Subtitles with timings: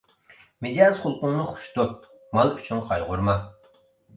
[0.65, 2.09] مىجەز خۇلقۇڭنى خوش تۇت،
[2.39, 3.37] مال ئۈچۈن قايغۇرما.